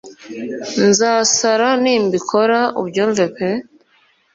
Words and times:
Nzasara 0.87 1.69
nimbikora 1.83 2.59
ubyumve 2.81 3.25
pe 3.35 3.49